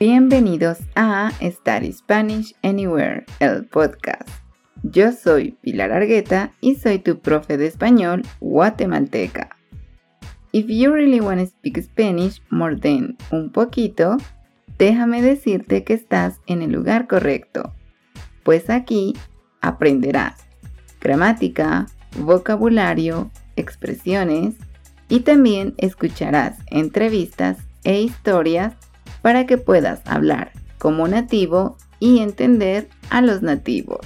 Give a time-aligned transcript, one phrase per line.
[0.00, 4.28] Bienvenidos a Star Spanish Anywhere, el podcast.
[4.84, 9.56] Yo soy Pilar Argueta y soy tu profe de español guatemalteca.
[10.52, 14.18] If you really want to speak Spanish more than un poquito,
[14.78, 17.74] déjame decirte que estás en el lugar correcto,
[18.44, 19.16] pues aquí
[19.60, 20.46] aprenderás
[21.00, 21.86] gramática,
[22.20, 24.54] vocabulario, expresiones
[25.08, 28.76] y también escucharás entrevistas e historias
[29.22, 34.00] para que puedas hablar como nativo y entender a los nativos.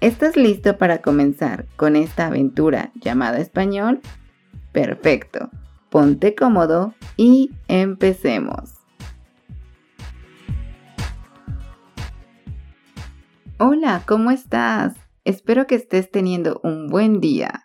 [0.00, 4.00] ¿Estás listo para comenzar con esta aventura llamada español?
[4.72, 5.50] Perfecto,
[5.88, 8.74] ponte cómodo y empecemos.
[13.58, 14.94] Hola, ¿cómo estás?
[15.24, 17.64] Espero que estés teniendo un buen día.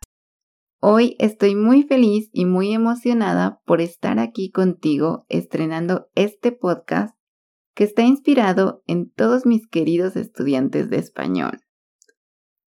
[0.82, 7.18] Hoy estoy muy feliz y muy emocionada por estar aquí contigo estrenando este podcast
[7.76, 11.60] que está inspirado en todos mis queridos estudiantes de español.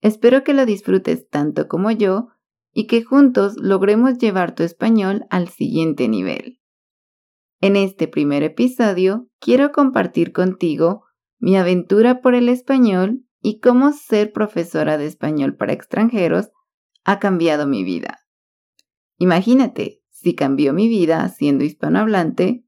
[0.03, 2.29] Espero que lo disfrutes tanto como yo
[2.75, 6.61] y que juntos logremos llevar tu español al siguiente nivel.
[7.63, 11.05] En este primer episodio quiero compartir contigo
[11.39, 16.51] mi aventura por el español y cómo ser profesora de español para extranjeros
[17.05, 18.21] ha cambiado mi vida.
[19.19, 22.65] Imagínate, si cambió mi vida siendo hispanohablante,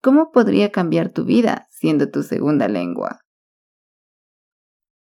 [0.00, 3.20] ¿cómo podría cambiar tu vida siendo tu segunda lengua?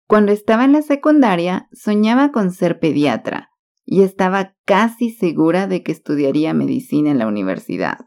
[0.07, 3.51] Cuando estaba en la secundaria, soñaba con ser pediatra
[3.85, 7.99] y estaba casi segura de que estudiaría medicina en la universidad.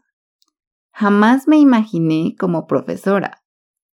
[0.91, 3.43] Jamás me imaginé como profesora,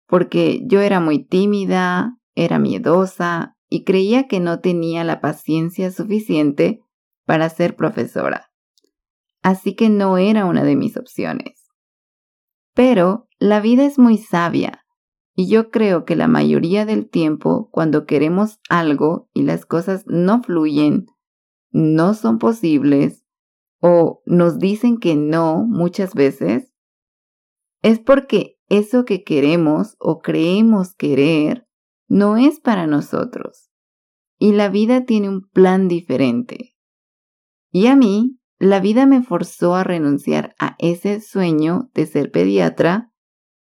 [0.07, 6.81] porque yo era muy tímida, era miedosa y creía que no tenía la paciencia suficiente
[7.25, 8.51] para ser profesora.
[9.41, 11.63] Así que no era una de mis opciones.
[12.73, 14.85] Pero la vida es muy sabia
[15.35, 20.43] y yo creo que la mayoría del tiempo cuando queremos algo y las cosas no
[20.43, 21.05] fluyen,
[21.71, 23.23] no son posibles
[23.79, 26.73] o nos dicen que no muchas veces,
[27.81, 31.68] es porque eso que queremos o creemos querer
[32.09, 33.69] no es para nosotros.
[34.37, 36.75] Y la vida tiene un plan diferente.
[37.71, 43.13] Y a mí, la vida me forzó a renunciar a ese sueño de ser pediatra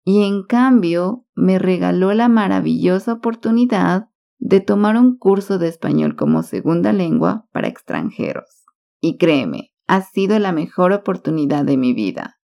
[0.04, 6.42] y en cambio me regaló la maravillosa oportunidad de tomar un curso de español como
[6.42, 8.66] segunda lengua para extranjeros.
[9.00, 12.38] Y créeme, ha sido la mejor oportunidad de mi vida.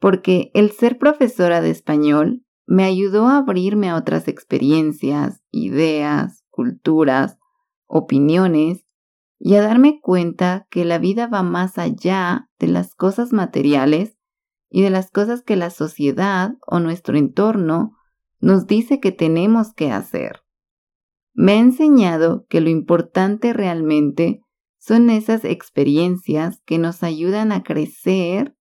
[0.00, 7.36] Porque el ser profesora de español me ayudó a abrirme a otras experiencias, ideas, culturas,
[7.88, 8.86] opiniones
[9.40, 14.16] y a darme cuenta que la vida va más allá de las cosas materiales
[14.68, 17.96] y de las cosas que la sociedad o nuestro entorno
[18.38, 20.44] nos dice que tenemos que hacer.
[21.32, 24.44] Me ha enseñado que lo importante realmente
[24.78, 28.56] son esas experiencias que nos ayudan a crecer,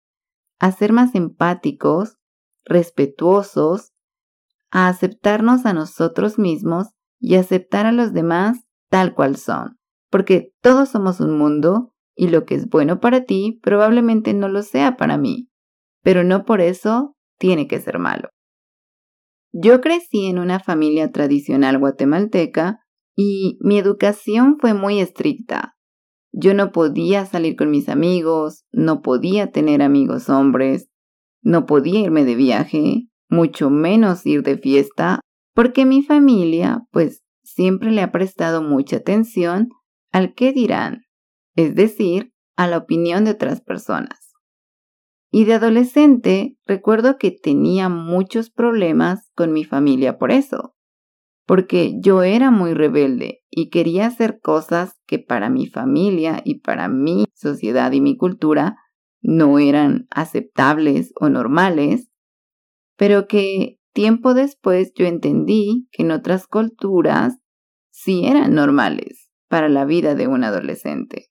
[0.57, 2.17] a ser más empáticos,
[2.65, 3.93] respetuosos
[4.71, 6.87] a aceptarnos a nosotros mismos
[7.19, 8.59] y aceptar a los demás
[8.89, 9.77] tal cual son,
[10.09, 14.61] porque todos somos un mundo y lo que es bueno para ti probablemente no lo
[14.61, 15.49] sea para mí,
[16.03, 18.29] pero no por eso tiene que ser malo.
[19.51, 22.79] Yo crecí en una familia tradicional guatemalteca
[23.15, 25.75] y mi educación fue muy estricta.
[26.31, 30.89] Yo no podía salir con mis amigos, no podía tener amigos hombres,
[31.41, 35.21] no podía irme de viaje, mucho menos ir de fiesta,
[35.53, 39.69] porque mi familia, pues, siempre le ha prestado mucha atención
[40.11, 41.03] al qué dirán,
[41.55, 44.33] es decir, a la opinión de otras personas.
[45.31, 50.75] Y de adolescente recuerdo que tenía muchos problemas con mi familia por eso,
[51.45, 56.87] porque yo era muy rebelde y quería hacer cosas que para mi familia y para
[56.87, 58.77] mi sociedad y mi cultura
[59.21, 62.08] no eran aceptables o normales,
[62.99, 67.37] pero que tiempo después yo entendí que en otras culturas
[67.91, 71.29] sí eran normales para la vida de un adolescente.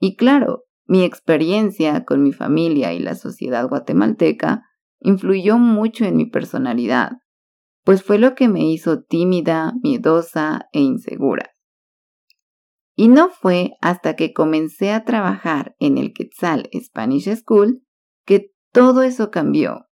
[0.00, 4.62] Y claro, mi experiencia con mi familia y la sociedad guatemalteca
[4.98, 7.18] influyó mucho en mi personalidad,
[7.84, 11.50] pues fue lo que me hizo tímida, miedosa e insegura.
[12.94, 17.82] Y no fue hasta que comencé a trabajar en el Quetzal Spanish School
[18.24, 19.85] que todo eso cambió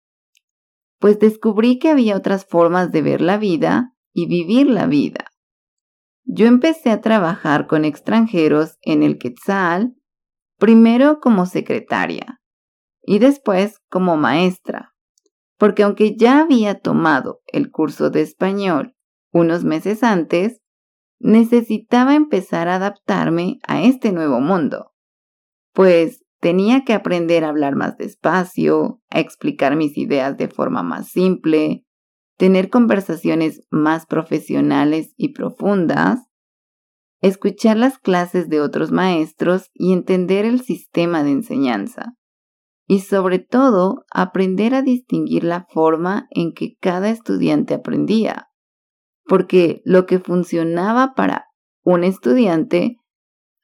[1.04, 5.26] pues descubrí que había otras formas de ver la vida y vivir la vida.
[6.24, 9.96] Yo empecé a trabajar con extranjeros en el Quetzal,
[10.58, 12.40] primero como secretaria
[13.02, 14.94] y después como maestra.
[15.58, 18.96] porque aunque ya había tomado el curso de español
[19.30, 20.62] unos meses antes,
[21.18, 24.94] necesitaba empezar a adaptarme a este nuevo mundo,
[25.74, 31.08] pues tenía que aprender a hablar más despacio, a explicar mis ideas de forma más
[31.08, 31.86] simple,
[32.36, 36.20] tener conversaciones más profesionales y profundas,
[37.22, 42.12] escuchar las clases de otros maestros y entender el sistema de enseñanza
[42.86, 48.48] y sobre todo aprender a distinguir la forma en que cada estudiante aprendía,
[49.24, 51.46] porque lo que funcionaba para
[51.84, 52.98] un estudiante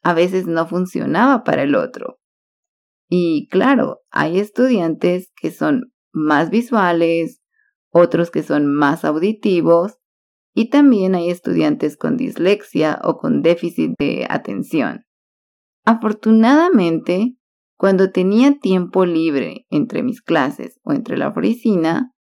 [0.03, 2.20] a veces no funcionaba para el otro.
[3.13, 7.43] Y claro, hay estudiantes que son más visuales,
[7.91, 9.99] otros que son más auditivos,
[10.55, 15.07] y también hay estudiantes con dislexia o con déficit de atención.
[15.85, 17.37] Afortunadamente,
[17.77, 22.13] cuando tenía tiempo libre entre mis clases o entre la oficina,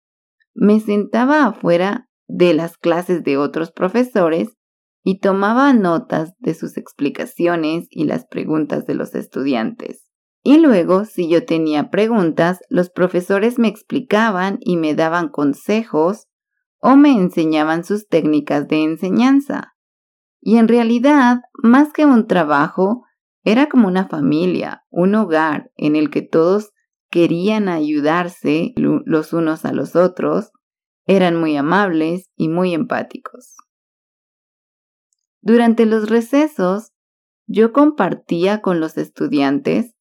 [0.55, 4.57] me sentaba afuera de las clases de otros profesores
[5.03, 10.08] y tomaba notas de sus explicaciones y las preguntas de los estudiantes.
[10.49, 16.27] Y luego, si yo tenía preguntas, los profesores me explicaban y me daban consejos
[16.79, 19.75] o me enseñaban sus técnicas de enseñanza.
[20.41, 23.05] Y en realidad, más que un trabajo,
[23.43, 26.71] era como una familia, un hogar en el que todos
[27.11, 30.49] querían ayudarse los unos a los otros,
[31.05, 33.55] eran muy amables y muy empáticos.
[35.41, 36.91] Durante los recesos,
[37.45, 39.93] yo compartía con los estudiantes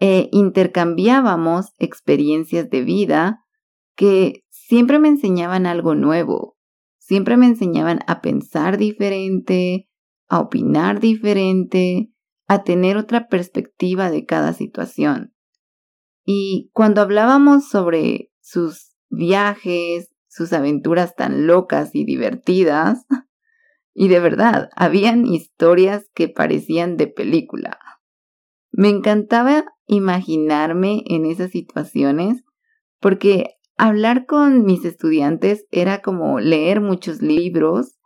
[0.00, 3.44] e intercambiábamos experiencias de vida
[3.94, 6.56] que siempre me enseñaban algo nuevo,
[6.98, 9.88] siempre me enseñaban a pensar diferente,
[10.28, 12.10] a opinar diferente,
[12.48, 15.34] a tener otra perspectiva de cada situación.
[16.24, 23.04] Y cuando hablábamos sobre sus viajes, sus aventuras tan locas y divertidas,
[23.94, 27.78] y de verdad, habían historias que parecían de película.
[28.80, 32.42] Me encantaba imaginarme en esas situaciones
[32.98, 37.98] porque hablar con mis estudiantes era como leer muchos libros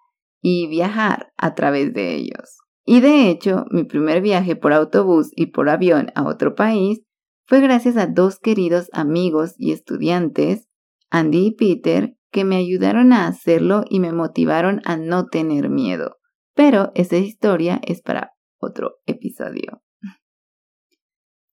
[0.42, 2.58] y viajar a través de ellos.
[2.84, 7.04] Y de hecho, mi primer viaje por autobús y por avión a otro país
[7.46, 10.66] fue gracias a dos queridos amigos y estudiantes,
[11.08, 16.16] Andy y Peter, que me ayudaron a hacerlo y me motivaron a no tener miedo.
[16.52, 19.83] Pero esa historia es para otro episodio.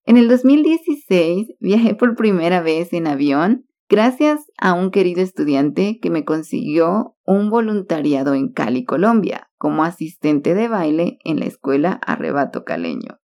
[0.04, 6.10] En el 2016 viajé por primera vez en avión gracias a un querido estudiante que
[6.10, 12.64] me consiguió un voluntariado en Cali, Colombia, como asistente de baile en la escuela Arrebato
[12.64, 13.20] Caleño.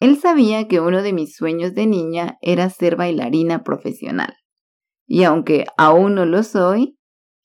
[0.00, 4.34] Él sabía que uno de mis sueños de niña era ser bailarina profesional.
[5.06, 6.98] Y aunque aún no lo soy,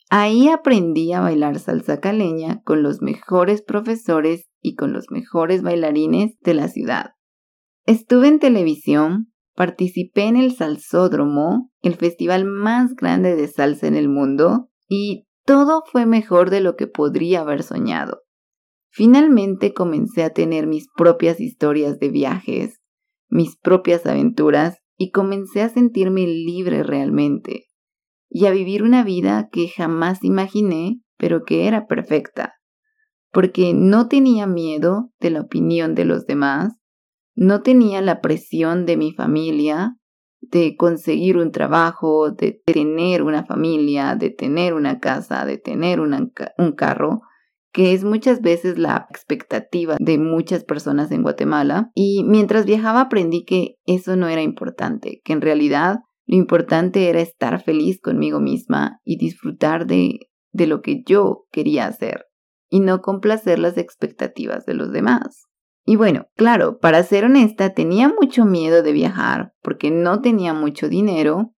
[0.09, 6.39] ahí aprendí a bailar salsa caleña con los mejores profesores y con los mejores bailarines
[6.39, 7.11] de la ciudad.
[7.85, 14.09] Estuve en televisión Participé en el Salsódromo, el festival más grande de salsa en el
[14.09, 18.21] mundo, y todo fue mejor de lo que podría haber soñado.
[18.89, 22.79] Finalmente comencé a tener mis propias historias de viajes,
[23.29, 27.65] mis propias aventuras, y comencé a sentirme libre realmente,
[28.29, 32.55] y a vivir una vida que jamás imaginé, pero que era perfecta,
[33.31, 36.73] porque no tenía miedo de la opinión de los demás,
[37.35, 39.97] no tenía la presión de mi familia,
[40.41, 46.71] de conseguir un trabajo, de tener una familia, de tener una casa, de tener un
[46.75, 47.21] carro,
[47.71, 51.91] que es muchas veces la expectativa de muchas personas en Guatemala.
[51.95, 57.19] Y mientras viajaba aprendí que eso no era importante, que en realidad lo importante era
[57.19, 62.25] estar feliz conmigo misma y disfrutar de, de lo que yo quería hacer
[62.69, 65.47] y no complacer las expectativas de los demás.
[65.85, 70.87] Y bueno, claro, para ser honesta, tenía mucho miedo de viajar porque no tenía mucho
[70.87, 71.53] dinero.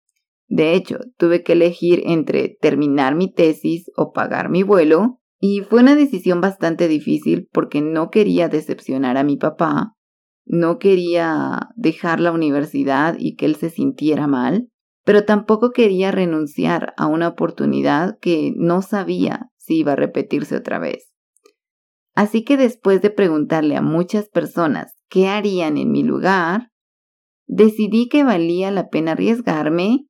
[0.48, 5.80] De hecho, tuve que elegir entre terminar mi tesis o pagar mi vuelo, y fue
[5.80, 9.94] una decisión bastante difícil porque no quería decepcionar a mi papá,
[10.46, 14.68] no quería dejar la universidad y que él se sintiera mal,
[15.04, 20.78] pero tampoco quería renunciar a una oportunidad que no sabía si iba a repetirse otra
[20.78, 21.13] vez.
[22.14, 26.70] Así que después de preguntarle a muchas personas qué harían en mi lugar,
[27.46, 30.06] decidí que valía la pena arriesgarme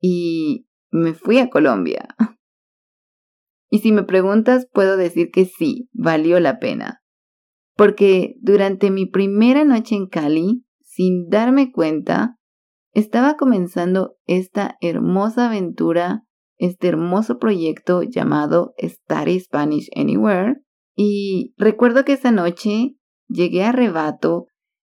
[0.00, 2.08] y me fui a Colombia.
[3.70, 7.02] Y si me preguntas, puedo decir que sí, valió la pena.
[7.76, 12.38] Porque durante mi primera noche en Cali, sin darme cuenta,
[12.92, 16.24] estaba comenzando esta hermosa aventura,
[16.56, 20.62] este hermoso proyecto llamado Study Spanish Anywhere.
[21.00, 22.96] Y recuerdo que esa noche
[23.28, 24.46] llegué a Rebato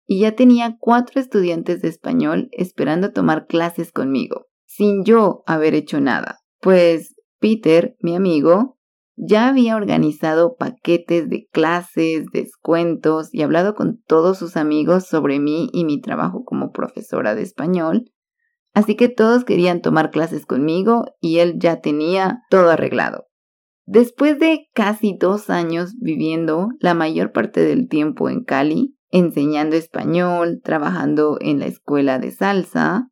[0.05, 5.99] y ya tenía cuatro estudiantes de español esperando tomar clases conmigo, sin yo haber hecho
[5.99, 6.41] nada.
[6.61, 8.77] Pues Peter, mi amigo,
[9.15, 15.69] ya había organizado paquetes de clases, descuentos y hablado con todos sus amigos sobre mí
[15.73, 18.11] y mi trabajo como profesora de español.
[18.75, 23.24] Así que todos querían tomar clases conmigo y él ya tenía todo arreglado.
[23.85, 30.61] Después de casi dos años viviendo la mayor parte del tiempo en Cali, enseñando español,
[30.63, 33.09] trabajando en la escuela de salsa,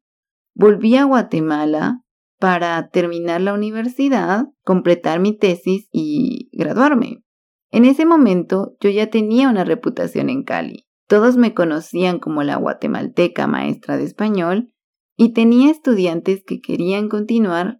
[0.56, 2.02] volví a Guatemala
[2.40, 7.24] para terminar la universidad, completar mi tesis y graduarme.
[7.72, 10.86] En ese momento yo ya tenía una reputación en Cali.
[11.08, 14.74] Todos me conocían como la guatemalteca maestra de español
[15.16, 17.80] y tenía estudiantes que querían continuar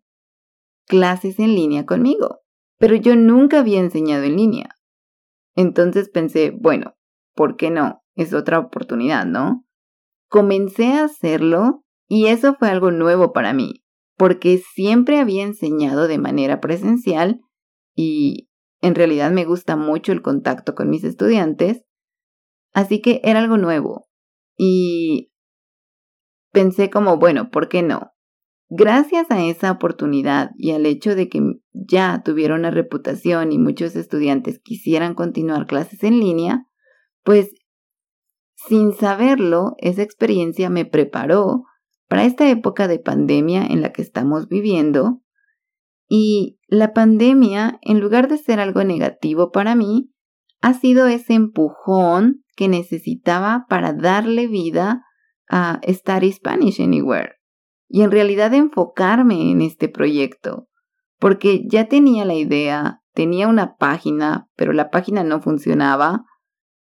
[0.86, 2.43] clases en línea conmigo,
[2.84, 4.76] pero yo nunca había enseñado en línea.
[5.56, 6.98] Entonces pensé, bueno,
[7.34, 8.04] ¿por qué no?
[8.16, 9.66] Es otra oportunidad, ¿no?
[10.28, 13.86] Comencé a hacerlo y eso fue algo nuevo para mí
[14.18, 17.40] porque siempre había enseñado de manera presencial
[17.96, 18.50] y
[18.82, 21.86] en realidad me gusta mucho el contacto con mis estudiantes,
[22.74, 24.10] así que era algo nuevo.
[24.58, 25.32] Y
[26.52, 28.12] pensé como, bueno, ¿por qué no?
[28.68, 33.96] Gracias a esa oportunidad y al hecho de que ya tuviera una reputación y muchos
[33.96, 36.68] estudiantes quisieran continuar clases en línea,
[37.24, 37.54] pues
[38.68, 41.64] sin saberlo, esa experiencia me preparó
[42.08, 45.22] para esta época de pandemia en la que estamos viviendo.
[46.08, 50.12] Y la pandemia, en lugar de ser algo negativo para mí,
[50.62, 55.04] ha sido ese empujón que necesitaba para darle vida
[55.50, 57.44] a Study Spanish Anywhere
[57.94, 60.68] y en realidad enfocarme en este proyecto,
[61.24, 66.26] porque ya tenía la idea, tenía una página, pero la página no funcionaba.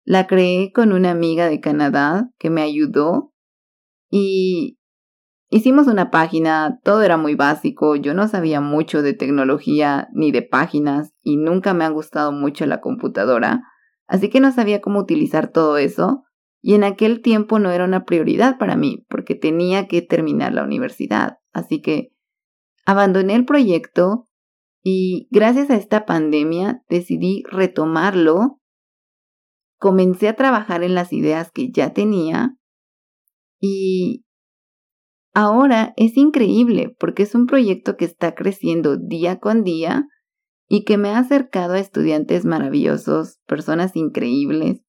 [0.05, 3.33] La creé con una amiga de Canadá que me ayudó
[4.09, 4.79] y
[5.51, 10.43] Hicimos una página, todo era muy básico, yo no sabía mucho de tecnología ni de
[10.43, 13.63] páginas y nunca me ha gustado mucho la computadora,
[14.07, 16.23] así que no sabía cómo utilizar todo eso
[16.61, 20.63] y en aquel tiempo no era una prioridad para mí porque tenía que terminar la
[20.63, 22.13] universidad, así que
[22.85, 24.28] abandoné el proyecto
[24.91, 28.59] y gracias a esta pandemia decidí retomarlo,
[29.77, 32.55] comencé a trabajar en las ideas que ya tenía
[33.59, 34.23] y
[35.33, 40.07] Ahora es increíble porque es un proyecto que está creciendo día con día
[40.67, 44.81] y que me ha acercado a estudiantes maravillosos, personas increíbles,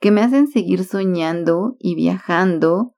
[0.00, 2.94] que me hacen seguir soñando y viajando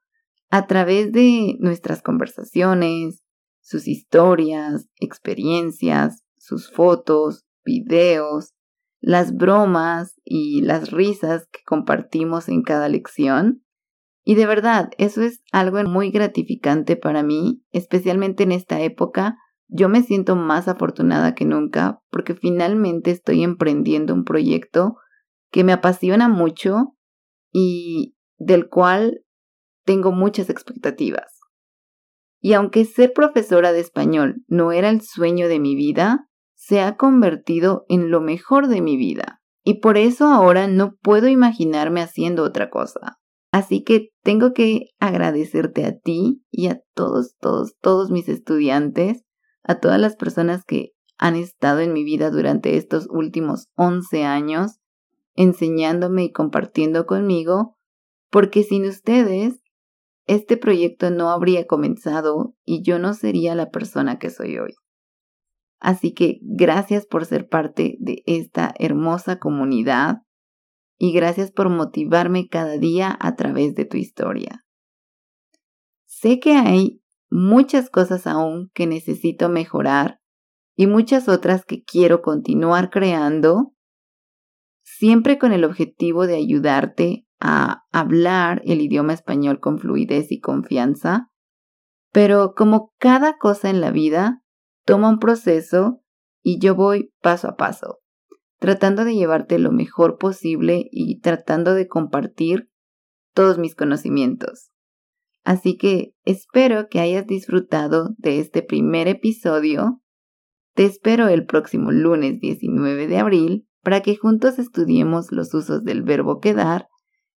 [0.49, 3.23] a través de nuestras conversaciones,
[3.61, 8.53] sus historias, experiencias, sus fotos, videos,
[9.01, 13.65] las bromas y las risas que compartimos en cada lección.
[14.23, 19.37] Y de verdad, eso es algo muy gratificante para mí, especialmente en esta época.
[19.67, 24.95] Yo me siento más afortunada que nunca porque finalmente estoy emprendiendo un proyecto
[25.51, 26.95] que me apasiona mucho
[27.51, 29.21] y del cual
[29.85, 31.37] tengo muchas expectativas.
[32.39, 36.26] Y aunque ser profesora de español no era el sueño de mi vida,
[36.67, 39.41] se ha convertido en lo mejor de mi vida.
[39.63, 43.19] Y por eso ahora no puedo imaginarme haciendo otra cosa.
[43.53, 49.23] Así que tengo que agradecerte a ti y a todos, todos, todos mis estudiantes,
[49.63, 54.79] a todas las personas que han estado en mi vida durante estos últimos 11 años,
[55.35, 57.77] enseñándome y compartiendo conmigo,
[58.29, 59.61] porque sin ustedes
[60.25, 64.75] este proyecto no habría comenzado y yo no sería la persona que soy hoy.
[65.79, 70.23] Así que gracias por ser parte de esta hermosa comunidad
[70.97, 74.65] y gracias por motivarme cada día a través de tu historia.
[76.05, 80.19] Sé que hay muchas cosas aún que necesito mejorar
[80.75, 83.73] y muchas otras que quiero continuar creando,
[84.83, 91.29] siempre con el objetivo de ayudarte a hablar el idioma español con fluidez y confianza,
[92.11, 94.41] pero como cada cosa en la vida,
[94.87, 96.01] toma un proceso
[96.41, 97.99] y yo voy paso a paso
[98.59, 102.69] tratando de llevarte lo mejor posible y tratando de compartir
[103.33, 104.71] todos mis conocimientos.
[105.43, 110.01] Así que espero que hayas disfrutado de este primer episodio.
[110.73, 116.03] Te espero el próximo lunes 19 de abril para que juntos estudiemos los usos del
[116.03, 116.87] verbo quedar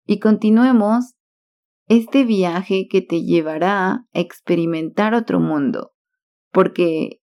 [0.06, 1.16] y continuemos
[1.88, 5.92] este viaje que te llevará a experimentar otro mundo,
[6.51, 7.22] porque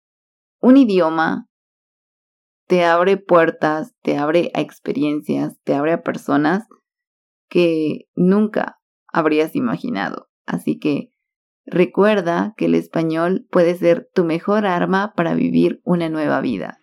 [0.60, 1.48] un idioma
[2.68, 6.68] te abre puertas, te abre a experiencias, te abre a personas
[7.50, 8.80] que nunca
[9.12, 10.28] habrías imaginado.
[10.46, 11.12] Así que
[11.66, 16.80] recuerda que el español puede ser tu mejor arma para vivir una nueva vida.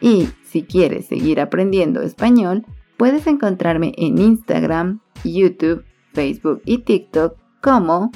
[0.00, 2.64] Y si quieres seguir aprendiendo español,
[2.96, 8.12] puedes encontrarme en Instagram, YouTube, Facebook y TikTok como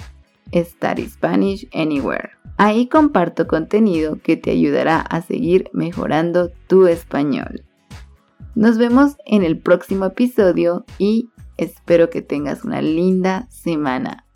[0.55, 2.31] Study Spanish Anywhere.
[2.57, 7.65] Ahí comparto contenido que te ayudará a seguir mejorando tu español.
[8.55, 14.28] Nos vemos en el próximo episodio y espero que tengas una linda semana.